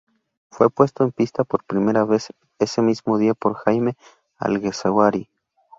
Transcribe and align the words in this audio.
Fue 0.49 0.71
puesto 0.71 1.03
en 1.03 1.11
pista 1.11 1.43
por 1.43 1.63
primera 1.63 2.05
vez 2.05 2.33
ese 2.57 2.81
mismo 2.81 3.19
día 3.19 3.35
por 3.35 3.53
Jaime 3.53 3.97
Alguersuari. 4.37 5.29